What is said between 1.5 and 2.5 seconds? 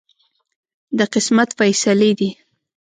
فیصلې دي.